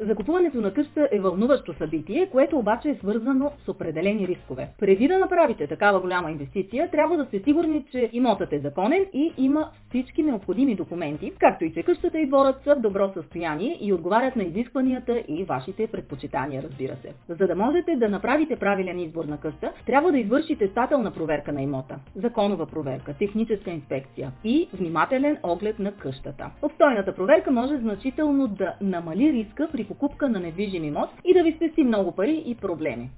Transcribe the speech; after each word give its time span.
Закупуването 0.00 0.60
на 0.60 0.74
къща 0.74 1.08
е 1.12 1.20
вълнуващо 1.20 1.74
събитие, 1.74 2.28
което 2.32 2.58
обаче 2.58 2.88
е 2.88 2.94
свързано 2.94 3.52
с 3.64 3.68
определени 3.68 4.28
рискове. 4.28 4.68
Преди 4.78 5.08
да 5.08 5.18
направите 5.18 5.66
такава 5.66 6.00
голяма 6.00 6.30
инвестиция, 6.30 6.90
трябва 6.90 7.16
да 7.16 7.24
сте 7.24 7.42
сигурни, 7.42 7.84
че 7.92 8.10
имотът 8.12 8.52
е 8.52 8.58
законен 8.58 9.06
и 9.12 9.32
има 9.38 9.68
всички 9.88 10.22
необходими 10.22 10.74
документи, 10.74 11.32
както 11.38 11.64
и 11.64 11.72
че 11.72 11.82
къщата 11.82 12.18
и 12.18 12.26
дворът 12.26 12.64
са 12.64 12.74
в 12.74 12.80
добро 12.80 13.10
състояние 13.14 13.78
и 13.80 13.92
отговарят 13.92 14.36
на 14.36 14.42
изискванията 14.42 15.22
и 15.28 15.44
вашите 15.44 15.86
предпочитания, 15.86 16.62
разбира 16.62 16.96
се. 16.96 17.14
За 17.28 17.46
да 17.46 17.54
можете 17.54 17.96
да 17.96 18.08
направите 18.08 18.56
правилен 18.56 18.98
избор 18.98 19.24
на 19.24 19.40
къща, 19.40 19.72
трябва 19.86 20.12
да 20.12 20.18
извършите 20.18 20.68
стателна 20.68 21.10
проверка 21.10 21.52
на 21.52 21.62
имота, 21.62 21.96
законова 22.14 22.66
проверка, 22.66 23.14
техническа 23.18 23.70
инспекция 23.70 24.32
и 24.44 24.68
внимателен 24.72 25.36
оглед 25.42 25.78
на 25.78 25.92
къщата. 25.92 26.50
Обстойната 26.62 27.14
проверка 27.14 27.50
може 27.50 27.76
значително 27.76 28.48
да 28.48 28.74
намали 28.80 29.32
риска 29.32 29.68
при 29.72 29.89
покупка 29.90 30.28
на 30.28 30.40
недвижим 30.40 30.84
имот 30.84 31.10
и 31.24 31.34
да 31.34 31.42
ви 31.42 31.52
спести 31.52 31.84
много 31.84 32.12
пари 32.12 32.42
и 32.46 32.54
проблеми. 32.54 33.10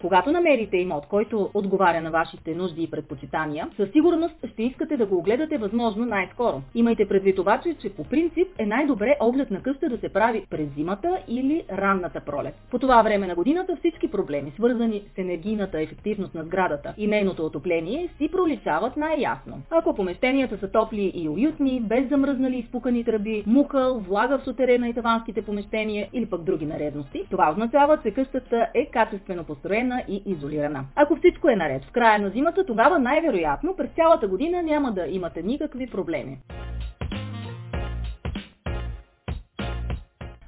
Когато 0.00 0.32
намерите 0.32 0.76
имот, 0.76 1.06
който 1.06 1.50
отговаря 1.54 2.00
на 2.00 2.10
вашите 2.10 2.54
нужди 2.54 2.82
и 2.82 2.90
предпочитания, 2.90 3.68
със 3.76 3.90
сигурност 3.90 4.34
ще 4.52 4.62
искате 4.62 4.96
да 4.96 5.06
го 5.06 5.18
огледате 5.18 5.58
възможно 5.58 6.04
най-скоро. 6.04 6.62
Имайте 6.74 7.08
предвид 7.08 7.38
обаче, 7.38 7.74
че 7.80 7.90
по 7.90 8.04
принцип 8.04 8.48
е 8.58 8.66
най-добре 8.66 9.16
оглед 9.20 9.50
на 9.50 9.62
къща 9.62 9.88
да 9.88 9.98
се 9.98 10.08
прави 10.08 10.46
през 10.50 10.68
зимата 10.76 11.18
или 11.28 11.64
ранната 11.72 12.20
пролет. 12.20 12.54
По 12.70 12.78
това 12.78 13.02
време 13.02 13.26
на 13.26 13.34
годината 13.34 13.76
всички 13.76 14.10
проблеми, 14.10 14.52
свързани 14.54 15.02
с 15.14 15.18
енергийната 15.18 15.80
ефективност 15.80 16.34
на 16.34 16.44
сградата 16.44 16.94
и 16.98 17.06
нейното 17.06 17.46
отопление, 17.46 18.08
си 18.18 18.28
проличават 18.28 18.96
най-ясно. 18.96 19.62
Ако 19.70 19.94
помещенията 19.94 20.58
са 20.58 20.70
топли 20.70 21.12
и 21.14 21.28
уютни, 21.28 21.80
без 21.80 22.08
замръзнали 22.08 22.56
изпукани 22.56 23.04
тръби, 23.04 23.44
мухъл, 23.46 23.98
влага 23.98 24.38
в 24.38 24.44
сутерена 24.44 24.88
и 24.88 24.94
таванските 24.94 25.42
помещения 25.42 26.08
или 26.12 26.26
пък 26.26 26.42
други 26.42 26.66
наредности, 26.66 27.24
това 27.30 27.50
означава, 27.50 27.98
че 28.02 28.10
къщата 28.10 28.68
е 28.74 28.86
качествено 28.86 29.44
построена 29.44 29.87
затворена 29.88 30.04
и 30.08 30.22
изолирана. 30.26 30.84
Ако 30.96 31.16
всичко 31.16 31.48
е 31.48 31.56
наред 31.56 31.84
в 31.84 31.92
края 31.92 32.18
на 32.18 32.30
зимата, 32.30 32.66
тогава 32.66 32.98
най-вероятно 32.98 33.76
през 33.76 33.90
цялата 33.90 34.28
година 34.28 34.62
няма 34.62 34.92
да 34.92 35.06
имате 35.06 35.42
никакви 35.42 35.86
проблеми. 35.86 36.38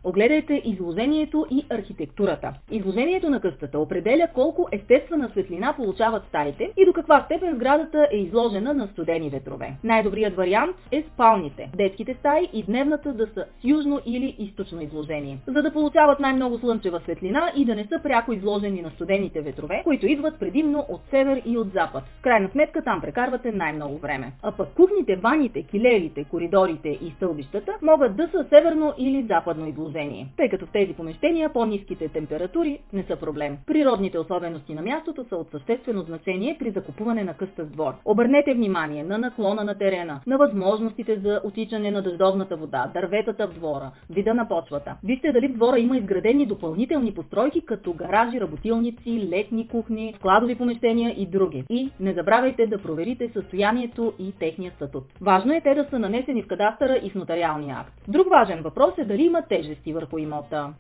Огледайте 0.05 0.63
изложението 0.65 1.47
и 1.51 1.67
архитектурата. 1.71 2.55
Изложението 2.71 3.31
на 3.31 3.41
къщата 3.41 3.79
определя 3.79 4.29
колко 4.35 4.69
естествена 4.73 5.29
светлина 5.29 5.73
получават 5.77 6.23
стаите 6.29 6.71
и 6.77 6.85
до 6.85 6.93
каква 6.93 7.23
степен 7.25 7.55
сградата 7.55 8.09
е 8.13 8.17
изложена 8.17 8.75
на 8.75 8.89
студени 8.89 9.31
ветрове. 9.31 9.73
Най-добрият 9.85 10.37
вариант 10.37 10.77
е 10.93 11.05
спалните, 11.13 11.71
детските 11.77 12.15
стаи 12.15 12.49
и 12.53 12.63
дневната 12.63 13.13
да 13.13 13.27
са 13.27 13.45
с 13.61 13.65
южно 13.65 14.01
или 14.07 14.37
източно 14.39 14.83
изложение, 14.83 15.39
за 15.47 15.63
да 15.63 15.73
получават 15.73 16.21
най-много 16.21 16.59
слънчева 16.59 17.01
светлина 17.01 17.53
и 17.57 17.65
да 17.65 17.75
не 17.75 17.85
са 17.85 18.01
пряко 18.03 18.33
изложени 18.33 18.83
на 18.83 18.91
студените 18.91 19.41
ветрове, 19.41 19.81
които 19.85 20.07
идват 20.07 20.39
предимно 20.39 20.87
от 20.89 21.01
север 21.11 21.43
и 21.45 21.59
от 21.59 21.73
запад. 21.73 22.03
В 22.19 22.23
крайна 22.23 22.49
сметка 22.49 22.83
там 22.83 23.01
прекарвате 23.01 23.53
най-много 23.53 23.99
време. 23.99 24.33
А 24.43 24.53
пък 24.53 24.69
кухните, 24.69 25.17
ваните, 25.17 25.63
килерите, 25.63 26.25
коридорите 26.25 26.89
и 26.89 27.13
стълбищата 27.17 27.73
могат 27.83 28.17
да 28.17 28.29
са 28.29 28.47
северно 28.49 28.95
или 28.99 29.27
западно 29.29 29.69
изложени 29.69 29.90
положение, 29.91 30.29
тъй 30.37 30.49
като 30.49 30.67
в 30.67 30.73
тези 30.73 30.93
помещения 30.93 31.53
по-низките 31.53 32.09
температури 32.09 32.79
не 32.93 33.03
са 33.03 33.17
проблем. 33.17 33.59
Природните 33.67 34.19
особености 34.19 34.75
на 34.75 34.83
мястото 34.83 35.25
са 35.29 35.37
от 35.37 35.51
съществено 35.51 36.03
значение 36.03 36.57
при 36.59 36.71
закупуване 36.71 37.25
на 37.25 37.35
къща 37.35 37.65
двор. 37.65 37.93
Обърнете 38.05 38.55
внимание 38.55 39.05
на 39.05 39.19
наклона 39.19 39.65
на 39.65 39.75
терена, 39.79 40.21
на 40.27 40.39
възможностите 40.39 41.17
за 41.17 41.41
отичане 41.45 41.91
на 41.91 42.03
дъждовната 42.03 42.57
вода, 42.57 42.91
дърветата 42.95 43.47
в 43.47 43.55
двора, 43.55 43.91
вида 44.11 44.35
на 44.35 44.49
почвата. 44.49 44.97
Вижте 45.05 45.33
дали 45.33 45.49
в 45.49 45.55
двора 45.55 45.79
има 45.79 45.97
изградени 45.97 46.47
допълнителни 46.47 47.15
постройки, 47.15 47.61
като 47.61 47.93
гаражи, 47.93 48.41
работилници, 48.41 49.29
летни 49.33 49.69
кухни, 49.69 50.15
складови 50.17 50.55
помещения 50.55 51.15
и 51.17 51.27
други. 51.27 51.65
И 51.71 51.91
не 52.01 52.13
забравяйте 52.13 52.67
да 52.67 52.83
проверите 52.83 53.31
състоянието 53.33 54.13
и 54.19 54.33
техния 54.33 54.73
статут. 54.77 55.05
Важно 55.21 55.53
е 55.53 55.61
те 55.61 55.75
да 55.75 55.87
са 55.91 55.99
нанесени 55.99 56.43
в 56.43 56.47
кадастъра 56.47 57.01
и 57.03 57.11
в 57.11 57.15
нотариалния 57.15 57.77
акт. 57.81 57.93
Друг 58.09 58.29
важен 58.31 58.63
въпрос 58.63 58.99
е 58.99 59.05
дали 59.05 59.23
има 59.23 59.43
тежести 59.43 59.80
върху 59.87 60.19
имота. 60.19 60.75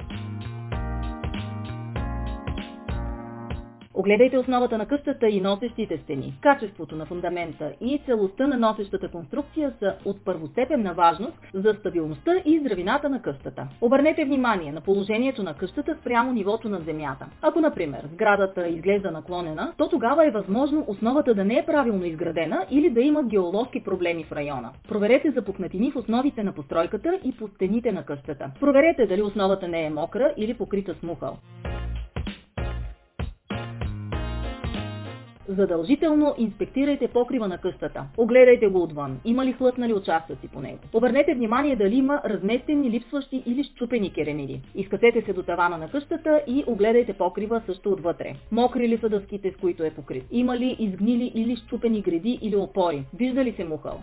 Огледайте 4.01 4.39
основата 4.39 4.79
на 4.79 4.87
къщата 4.87 5.29
и 5.29 5.41
носещите 5.41 5.99
стени. 5.99 6.39
Качеството 6.41 6.97
на 6.97 7.07
фундамента 7.07 7.73
и 7.81 8.03
целостта 8.07 8.47
на 8.47 8.59
носещата 8.59 9.09
конструкция 9.09 9.73
са 9.79 9.95
от 10.05 10.25
първостепенна 10.25 10.95
важност 10.95 11.39
за 11.55 11.75
стабилността 11.81 12.33
и 12.45 12.59
здравината 12.59 13.09
на 13.09 13.23
къщата. 13.23 13.69
Обърнете 13.81 14.25
внимание 14.25 14.73
на 14.73 14.81
положението 14.81 15.43
на 15.43 15.55
къщата 15.55 15.97
спрямо 16.01 16.33
нивото 16.33 16.69
на 16.69 16.81
земята. 16.81 17.27
Ако, 17.43 17.61
например, 17.61 18.09
сградата 18.13 18.69
изглежда 18.69 19.11
наклонена, 19.11 19.73
то 19.77 19.89
тогава 19.89 20.27
е 20.27 20.31
възможно 20.31 20.85
основата 20.89 21.35
да 21.35 21.45
не 21.45 21.59
е 21.59 21.67
правилно 21.67 22.05
изградена 22.05 22.67
или 22.71 22.91
да 22.91 23.01
има 23.01 23.25
геоложки 23.25 23.85
проблеми 23.85 24.25
в 24.25 24.33
района. 24.33 24.71
Проверете 24.89 25.31
за 25.31 25.43
пукнатини 25.43 25.91
в 25.91 25.97
основите 25.97 26.43
на 26.43 26.53
постройката 26.53 27.19
и 27.25 27.33
по 27.33 27.49
стените 27.49 27.93
на 27.93 28.05
къщата. 28.05 28.51
Проверете 28.61 29.07
дали 29.07 29.23
основата 29.23 29.69
не 29.69 29.85
е 29.85 29.91
мокра 29.91 30.35
или 30.37 30.55
покрита 30.55 30.95
с 30.95 31.03
мухъл. 31.03 31.37
Задължително 35.51 36.35
инспектирайте 36.39 37.09
покрива 37.09 37.49
на 37.49 37.59
къщата. 37.59 38.05
Огледайте 38.17 38.67
го 38.67 38.83
отвън. 38.83 39.21
Има 39.25 39.47
ли 39.47 39.53
хлътнали 39.53 39.93
участъци 39.95 40.49
по 40.49 40.61
него? 40.61 40.79
Обърнете 40.93 41.35
внимание 41.35 41.77
дали 41.77 41.97
има 41.97 42.23
разместени, 42.25 42.91
липсващи 42.91 43.43
или 43.47 43.65
щупени 43.65 44.13
керамиди. 44.13 44.61
Изкатете 44.75 45.23
се 45.23 45.33
до 45.33 45.43
тавана 45.43 45.79
на 45.79 45.91
къщата 45.91 46.43
и 46.47 46.65
огледайте 46.67 47.13
покрива 47.13 47.63
също 47.67 47.91
отвътре. 47.91 48.35
Мокри 48.53 48.89
ли 48.89 48.99
са 48.99 49.09
дъските, 49.09 49.53
с 49.53 49.61
които 49.61 49.85
е 49.85 49.91
покрит? 49.91 50.25
Има 50.31 50.57
ли 50.57 50.77
изгнили 50.79 51.33
или 51.35 51.57
щупени 51.57 52.01
гради 52.01 52.39
или 52.43 52.57
опори? 52.57 53.05
Вижда 53.15 53.45
ли 53.45 53.53
се 53.53 53.65
мухъл? 53.65 54.03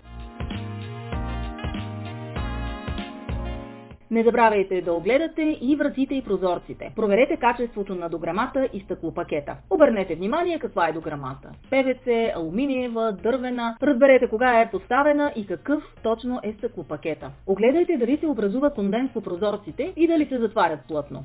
Не 4.11 4.23
забравяйте 4.23 4.81
да 4.81 4.93
огледате 4.93 5.57
и 5.61 5.75
вратите 5.75 6.15
и 6.15 6.21
прозорците. 6.21 6.91
Проверете 6.95 7.37
качеството 7.37 7.95
на 7.95 8.09
дограмата 8.09 8.69
и 8.73 8.79
стъклопакета. 8.79 9.55
Обърнете 9.69 10.15
внимание 10.15 10.59
каква 10.59 10.87
е 10.87 10.93
дограмата. 10.93 11.49
ПВЦ, 11.69 12.07
алуминиева, 12.35 13.17
дървена. 13.23 13.77
Разберете 13.83 14.27
кога 14.27 14.61
е 14.61 14.71
поставена 14.71 15.31
и 15.35 15.47
какъв 15.47 15.83
точно 16.03 16.39
е 16.43 16.53
стъклопакета. 16.53 17.31
Огледайте 17.47 17.97
дали 17.97 18.17
се 18.17 18.27
образува 18.27 18.69
конденс 18.69 19.13
по 19.13 19.21
прозорците 19.21 19.93
и 19.95 20.07
дали 20.07 20.25
се 20.25 20.37
затварят 20.37 20.79
плътно. 20.87 21.23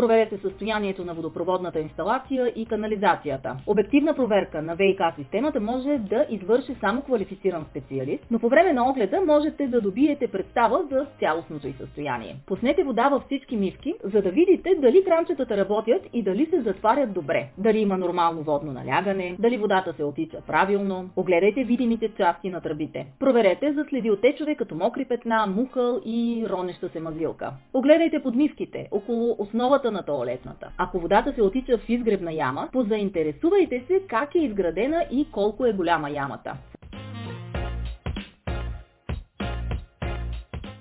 Проверете 0.00 0.38
състоянието 0.38 1.04
на 1.04 1.14
водопроводната 1.14 1.80
инсталация 1.80 2.52
и 2.56 2.66
канализацията. 2.66 3.56
Обективна 3.66 4.14
проверка 4.14 4.62
на 4.62 4.74
ВИК 4.74 5.00
системата 5.16 5.60
може 5.60 5.98
да 5.98 6.26
извърши 6.30 6.76
само 6.80 7.02
квалифициран 7.02 7.66
специалист, 7.70 8.24
но 8.30 8.38
по 8.38 8.48
време 8.48 8.72
на 8.72 8.90
огледа 8.90 9.20
можете 9.26 9.66
да 9.66 9.80
добиете 9.80 10.28
представа 10.28 10.80
за 10.90 11.06
цялостното 11.18 11.68
й 11.68 11.72
състояние. 11.72 12.36
Пуснете 12.46 12.84
вода 12.84 13.08
във 13.08 13.22
всички 13.22 13.56
мивки, 13.56 13.94
за 14.04 14.22
да 14.22 14.30
видите 14.30 14.70
дали 14.78 15.04
кранчетата 15.04 15.56
работят 15.56 16.02
и 16.12 16.22
дали 16.22 16.46
се 16.46 16.60
затварят 16.60 17.12
добре. 17.12 17.48
Дали 17.58 17.78
има 17.78 17.98
нормално 17.98 18.42
водно 18.42 18.72
налягане, 18.72 19.36
дали 19.38 19.56
водата 19.56 19.92
се 19.96 20.04
отича 20.04 20.38
правилно. 20.46 21.10
Огледайте 21.16 21.64
видимите 21.64 22.08
части 22.16 22.50
на 22.50 22.60
тръбите. 22.60 23.06
Проверете 23.18 23.72
за 23.72 23.84
следи 23.88 24.10
от 24.10 24.20
течове 24.20 24.54
като 24.54 24.74
мокри 24.74 25.04
петна, 25.04 25.46
мухъл 25.46 26.00
и 26.04 26.46
ронеща 26.50 26.88
се 26.88 27.00
мазилка. 27.00 27.52
Огледайте 27.74 28.22
подмивките 28.22 28.88
около 28.90 29.36
основата 29.38 29.89
на 29.90 30.02
туалетната. 30.02 30.70
Ако 30.78 31.00
водата 31.00 31.32
се 31.32 31.42
отича 31.42 31.78
в 31.78 31.88
изгребна 31.88 32.32
яма, 32.32 32.68
позаинтересувайте 32.72 33.84
се 33.86 34.00
как 34.08 34.34
е 34.34 34.38
изградена 34.38 35.04
и 35.10 35.30
колко 35.32 35.66
е 35.66 35.72
голяма 35.72 36.10
ямата. 36.10 36.56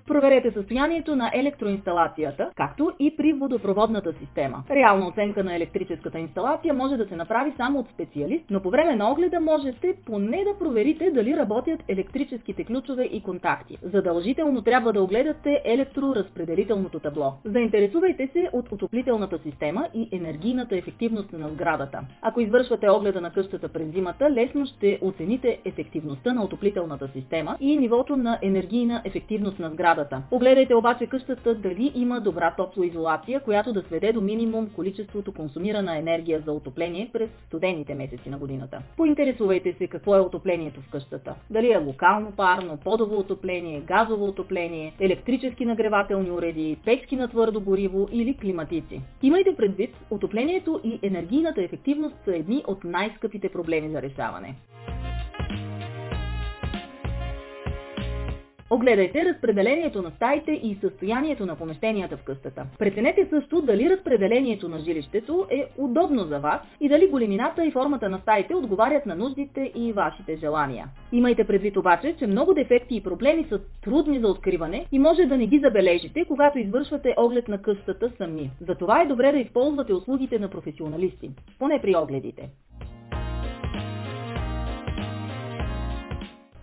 Проверете 0.10 0.52
състоянието 0.52 1.16
на 1.16 1.32
електроинсталацията, 1.34 2.50
както 2.56 2.92
и 3.00 3.18
при 3.18 3.34
водопроводната 3.34 4.14
система. 4.14 4.64
Реална 4.72 5.08
оценка 5.08 5.44
на 5.44 5.56
електрическата 5.56 6.20
инсталация 6.20 6.74
може 6.74 6.98
да 6.98 7.08
се 7.08 7.16
направи 7.16 7.54
само 7.58 7.80
от 7.80 7.90
специалист, 7.90 8.46
но 8.50 8.62
по 8.62 8.70
време 8.70 8.96
на 8.96 9.12
огледа 9.12 9.40
можете 9.40 9.94
поне 10.06 10.44
да 10.44 10.60
проверите 10.60 11.12
дали 11.12 11.38
работят 11.38 11.84
електрическите 11.88 12.64
ключове 12.64 13.04
и 13.04 13.22
контакти. 13.22 13.78
Задължително 13.84 14.62
трябва 14.62 14.94
да 14.94 15.04
огледате 15.04 15.62
електроразпределителното 15.66 17.00
табло. 17.00 17.34
Заинтересувайте 17.46 18.30
се 18.34 18.50
от 18.54 18.72
отоплителната 18.72 19.40
система 19.44 19.88
и 19.94 20.10
енергийната 20.12 20.78
ефективност 20.78 21.34
на 21.34 21.50
сградата. 21.50 22.02
Ако 22.22 22.42
извършвате 22.42 22.90
огледа 22.90 23.22
на 23.22 23.32
къщата 23.32 23.68
през 23.68 23.92
зимата, 23.92 24.32
лесно 24.32 24.66
ще 24.66 25.00
оцените 25.02 25.60
ефективността 25.66 26.34
на 26.34 26.44
отоплителната 26.44 27.08
система 27.08 27.58
и 27.60 27.78
нивото 27.78 28.16
на 28.16 28.40
енергийна 28.42 29.02
ефективност 29.06 29.60
на 29.60 29.70
сградата 29.70 29.99
сградата. 30.00 30.22
Огледайте 30.32 30.76
обаче 30.76 31.06
къщата 31.06 31.56
дали 31.56 31.92
има 31.96 32.22
добра 32.22 32.54
топлоизолация, 32.58 33.40
която 33.40 33.74
да 33.74 33.82
сведе 33.82 34.14
до 34.14 34.22
минимум 34.22 34.70
количеството 34.76 35.34
консумирана 35.34 35.98
енергия 35.98 36.42
за 36.46 36.52
отопление 36.52 37.10
през 37.14 37.30
студените 37.48 37.96
месеци 37.96 38.30
на 38.30 38.38
годината. 38.38 38.82
Поинтересувайте 38.98 39.74
се 39.74 39.88
какво 39.88 40.16
е 40.16 40.20
отоплението 40.20 40.82
в 40.82 40.90
къщата. 40.90 41.36
Дали 41.50 41.72
е 41.72 41.78
локално 41.78 42.32
парно, 42.32 42.78
подово 42.78 43.18
отопление, 43.18 43.82
газово 43.82 44.26
отопление, 44.26 44.94
електрически 45.00 45.66
нагревателни 45.66 46.32
уреди, 46.32 46.78
печки 46.86 47.16
на 47.16 47.28
твърдо 47.28 47.62
гориво 47.62 48.08
или 48.12 48.38
климатици. 48.38 49.02
Имайте 49.24 49.56
предвид, 49.56 49.96
отоплението 50.10 50.82
и 50.84 51.00
енергийната 51.04 51.64
ефективност 51.64 52.16
са 52.26 52.36
едни 52.36 52.64
от 52.68 52.84
най-скъпите 52.84 53.50
проблеми 53.50 53.90
за 53.90 54.02
решаване. 54.02 54.56
Огледайте 58.72 59.26
разпределението 59.26 60.02
на 60.02 60.12
стаите 60.12 60.52
и 60.52 60.78
състоянието 60.82 61.46
на 61.46 61.56
помещенията 61.56 62.18
в 62.18 62.24
къщата. 62.24 62.66
Преценете 62.80 63.28
също 63.30 63.62
дали 63.62 63.90
разпределението 63.90 64.70
на 64.70 64.80
жилището 64.80 65.48
е 65.50 65.68
удобно 65.78 66.24
за 66.24 66.40
вас 66.40 66.62
и 66.80 66.90
дали 66.90 67.08
големината 67.08 67.66
и 67.66 67.72
формата 67.72 68.10
на 68.10 68.20
стаите 68.20 68.56
отговарят 68.56 69.06
на 69.06 69.16
нуждите 69.16 69.72
и 69.76 69.94
вашите 69.94 70.36
желания. 70.36 70.88
Имайте 71.12 71.44
предвид 71.44 71.78
обаче, 71.78 72.16
че 72.20 72.28
много 72.28 72.54
дефекти 72.54 72.96
и 72.96 73.04
проблеми 73.04 73.46
са 73.50 73.60
трудни 73.84 74.20
за 74.20 74.28
откриване 74.28 74.86
и 74.92 75.00
може 75.00 75.26
да 75.26 75.38
не 75.38 75.48
ги 75.48 75.60
забележите, 75.60 76.26
когато 76.26 76.60
извършвате 76.60 77.14
оглед 77.18 77.48
на 77.48 77.62
къщата 77.62 78.12
сами. 78.18 78.52
Затова 78.68 79.02
е 79.02 79.06
добре 79.06 79.32
да 79.32 79.38
използвате 79.38 79.94
услугите 79.94 80.40
на 80.40 80.50
професионалисти, 80.50 81.30
поне 81.60 81.80
при 81.82 81.96
огледите. 81.96 82.50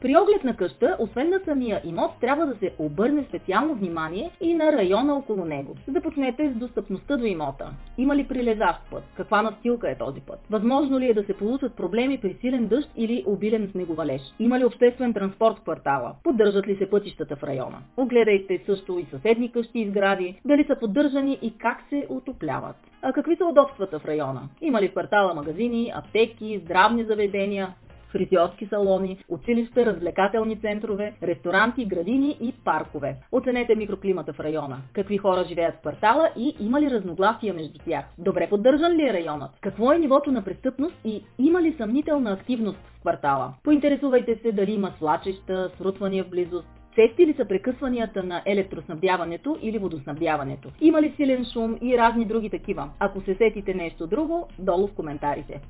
При 0.01 0.17
оглед 0.17 0.45
на 0.45 0.57
къща, 0.57 0.97
освен 0.99 1.31
на 1.31 1.41
самия 1.45 1.81
имот, 1.85 2.11
трябва 2.21 2.47
да 2.47 2.57
се 2.57 2.75
обърне 2.79 3.25
специално 3.29 3.75
внимание 3.75 4.31
и 4.41 4.55
на 4.55 4.73
района 4.73 5.15
около 5.15 5.45
него. 5.45 5.75
Започнете 5.89 6.51
с 6.51 6.59
достъпността 6.59 7.17
до 7.17 7.25
имота. 7.25 7.71
Има 7.99 8.17
ли 8.17 8.29
прилежащ 8.29 8.79
път? 8.91 9.03
Каква 9.17 9.43
настилка 9.43 9.91
е 9.91 9.99
този 9.99 10.21
път? 10.21 10.39
Възможно 10.51 10.99
ли 10.99 11.07
е 11.07 11.15
да 11.15 11.25
се 11.25 11.37
получат 11.37 11.75
проблеми 11.75 12.19
при 12.19 12.37
силен 12.41 12.67
дъжд 12.67 12.91
или 12.97 13.25
обилен 13.27 13.69
снеговалеж? 13.73 14.21
Има 14.39 14.59
ли 14.59 14.65
обществен 14.65 15.15
транспорт 15.15 15.57
в 15.57 15.63
квартала? 15.63 16.15
Поддържат 16.23 16.67
ли 16.67 16.77
се 16.77 16.91
пътищата 16.91 17.37
в 17.37 17.43
района? 17.43 17.79
Огледайте 17.97 18.63
също 18.67 18.99
и 18.99 19.07
съседни 19.11 19.53
къщи 19.53 19.79
и 19.79 19.89
сгради, 19.89 20.41
дали 20.45 20.65
са 20.65 20.77
поддържани 20.77 21.39
и 21.43 21.59
как 21.59 21.79
се 21.89 22.07
отопляват. 22.09 22.77
А 23.03 23.13
какви 23.13 23.37
са 23.37 23.45
удобствата 23.45 23.99
в 23.99 24.05
района? 24.05 24.43
Има 24.61 24.83
ли 24.83 24.89
в 24.89 24.93
квартала 24.93 25.35
магазини, 25.35 25.93
аптеки, 25.95 26.61
здравни 26.65 27.05
заведения, 27.05 27.75
фризьорски 28.13 28.67
салони, 28.67 29.19
училища, 29.29 29.87
развлекателни 29.87 30.61
центрове, 30.61 31.13
ресторанти, 31.23 31.85
градини 31.85 32.37
и 32.41 32.55
паркове. 32.65 33.17
Оценете 33.33 33.75
микроклимата 33.75 34.33
в 34.33 34.41
района. 34.41 34.79
Какви 34.93 35.17
хора 35.19 35.45
живеят 35.49 35.75
в 35.75 35.81
квартала 35.81 36.31
и 36.37 36.57
има 36.61 36.81
ли 36.81 36.91
разногласия 36.91 37.55
между 37.55 37.79
тях? 37.79 38.05
Добре 38.19 38.49
поддържан 38.49 38.93
ли 38.93 39.03
е 39.03 39.13
районът? 39.13 39.51
Какво 39.61 39.93
е 39.93 39.99
нивото 39.99 40.33
на 40.33 40.45
престъпност 40.45 40.97
и 41.05 41.23
има 41.39 41.63
ли 41.63 41.75
съмнителна 41.79 42.33
активност 42.33 42.79
в 42.79 43.01
квартала? 43.01 43.55
Поинтересувайте 43.63 44.39
се 44.43 44.53
дали 44.53 44.73
има 44.73 44.93
свлачища, 44.97 45.71
срутвания 45.79 46.25
в 46.25 46.31
близост, 46.31 46.69
Чести 46.97 47.27
ли 47.27 47.35
са 47.35 47.45
прекъсванията 47.45 48.23
на 48.23 48.43
електроснабдяването 48.47 49.59
или 49.63 49.79
водоснабдяването? 49.79 50.69
Има 50.81 51.03
ли 51.03 51.13
силен 51.17 51.45
шум 51.53 51.79
и 51.83 51.99
разни 51.99 52.25
други 52.25 52.51
такива? 52.51 52.91
Ако 52.99 53.21
се 53.21 53.35
сетите 53.35 53.75
нещо 53.75 54.07
друго, 54.07 54.49
долу 54.59 54.87
в 54.87 54.95
коментарите. 54.95 55.61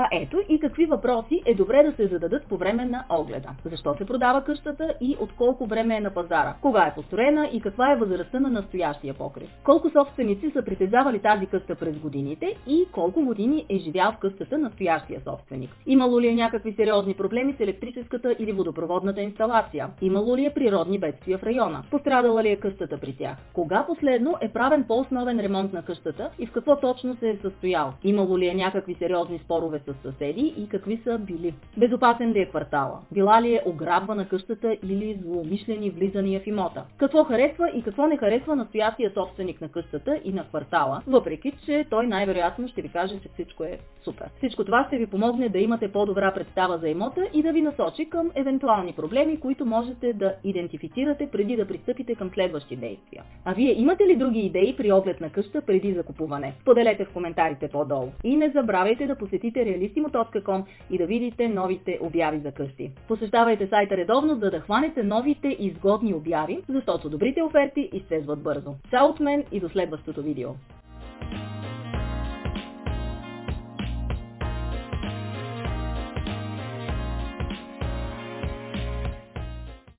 А 0.00 0.08
ето 0.12 0.40
и 0.48 0.60
какви 0.60 0.86
въпроси 0.86 1.42
е 1.46 1.54
добре 1.54 1.82
да 1.82 1.92
се 1.92 2.06
зададат 2.06 2.46
по 2.46 2.56
време 2.56 2.84
на 2.84 3.04
огледа. 3.10 3.48
Защо 3.64 3.94
се 3.94 4.06
продава 4.06 4.44
къщата 4.44 4.94
и 5.00 5.16
от 5.20 5.32
колко 5.32 5.66
време 5.66 5.96
е 5.96 6.00
на 6.00 6.10
пазара? 6.10 6.54
Кога 6.62 6.86
е 6.86 6.94
построена 6.94 7.48
и 7.52 7.60
каква 7.60 7.92
е 7.92 7.96
възрастта 7.96 8.40
на 8.40 8.48
настоящия 8.48 9.14
покрив? 9.14 9.48
Колко 9.64 9.90
собственици 9.90 10.50
са 10.50 10.62
притежавали 10.62 11.18
тази 11.18 11.46
къща 11.46 11.74
през 11.74 11.98
годините 11.98 12.56
и 12.66 12.86
колко 12.92 13.22
години 13.22 13.66
е 13.68 13.78
живял 13.78 14.12
в 14.12 14.18
къщата 14.18 14.58
настоящия 14.58 15.20
собственик? 15.20 15.70
Имало 15.86 16.20
ли 16.20 16.28
е 16.28 16.34
някакви 16.34 16.72
сериозни 16.72 17.14
проблеми 17.14 17.52
с 17.52 17.60
електрическата 17.60 18.36
или 18.38 18.52
водопроводната 18.52 19.20
инсталация? 19.22 19.88
Имало 20.00 20.36
ли 20.36 20.46
е 20.46 20.54
природни 20.54 20.98
бедствия 20.98 21.38
в 21.38 21.42
района? 21.42 21.82
Пострадала 21.90 22.42
ли 22.42 22.48
е 22.48 22.56
къщата 22.56 22.98
при 23.00 23.16
тях? 23.16 23.36
Кога 23.52 23.86
последно 23.86 24.34
е 24.40 24.48
правен 24.48 24.84
по-основен 24.88 25.40
ремонт 25.40 25.72
на 25.72 25.82
къщата 25.82 26.30
и 26.38 26.46
в 26.46 26.52
какво 26.52 26.76
точно 26.76 27.16
се 27.16 27.30
е 27.30 27.36
състоял? 27.36 27.92
Имало 28.04 28.38
ли 28.38 28.48
е 28.48 28.54
някакви 28.54 28.94
сериозни 28.94 29.38
спорове 29.38 29.78
с 29.78 29.87
съседи 30.02 30.54
и 30.58 30.68
какви 30.68 31.00
са 31.04 31.18
били. 31.18 31.54
Безопасен 31.76 32.32
ли 32.32 32.40
е 32.40 32.46
квартала? 32.46 32.98
Била 33.12 33.42
ли 33.42 33.54
е 33.54 33.62
ограбвана 33.66 34.28
къщата 34.28 34.76
или 34.82 35.18
злоумишлени 35.22 35.90
влизания 35.90 36.40
в 36.40 36.46
имота? 36.46 36.84
Какво 36.96 37.24
харесва 37.24 37.70
и 37.74 37.82
какво 37.82 38.06
не 38.06 38.16
харесва 38.16 38.56
настоящия 38.56 39.12
собственик 39.14 39.60
на 39.60 39.68
къщата 39.68 40.20
и 40.24 40.32
на 40.32 40.44
квартала, 40.44 41.02
въпреки 41.06 41.52
че 41.64 41.86
той 41.90 42.06
най-вероятно 42.06 42.68
ще 42.68 42.82
ви 42.82 42.88
каже, 42.88 43.20
че 43.20 43.28
всичко 43.34 43.64
е 43.64 43.78
супер. 44.04 44.30
Всичко 44.38 44.64
това 44.64 44.84
ще 44.86 44.98
ви 44.98 45.06
помогне 45.06 45.48
да 45.48 45.58
имате 45.58 45.92
по-добра 45.92 46.34
представа 46.34 46.78
за 46.78 46.88
имота 46.88 47.26
и 47.34 47.42
да 47.42 47.52
ви 47.52 47.62
насочи 47.62 48.10
към 48.10 48.30
евентуални 48.34 48.92
проблеми, 48.92 49.40
които 49.40 49.66
можете 49.66 50.12
да 50.12 50.34
идентифицирате 50.44 51.28
преди 51.32 51.56
да 51.56 51.68
пристъпите 51.68 52.14
към 52.14 52.30
следващи 52.34 52.76
действия. 52.76 53.22
А 53.44 53.52
вие 53.54 53.80
имате 53.80 54.06
ли 54.06 54.16
други 54.16 54.40
идеи 54.40 54.76
при 54.76 54.92
оглед 54.92 55.20
на 55.20 55.30
къща 55.30 55.60
преди 55.60 55.92
закупуване? 55.92 56.54
Споделете 56.60 57.04
в 57.04 57.12
коментарите 57.12 57.68
по-долу. 57.68 58.08
И 58.24 58.36
не 58.36 58.50
забравяйте 58.50 59.06
да 59.06 59.16
посетите 59.16 59.66
realistimo.com 59.78 60.64
и 60.90 60.98
да 60.98 61.06
видите 61.06 61.48
новите 61.48 61.98
обяви 62.02 62.38
за 62.38 62.52
къщи. 62.52 62.92
Посещавайте 63.08 63.66
сайта 63.66 63.96
редовно, 63.96 64.34
за 64.34 64.50
да 64.50 64.60
хванете 64.60 65.02
новите 65.02 65.48
изгодни 65.48 66.14
обяви, 66.14 66.62
защото 66.68 67.10
добрите 67.10 67.42
оферти 67.42 67.90
изчезват 67.92 68.42
бързо. 68.42 68.74
Чао 68.90 69.06
от 69.06 69.20
мен 69.20 69.44
и 69.52 69.60
до 69.60 69.68
следващото 69.68 70.22
видео! 70.22 70.48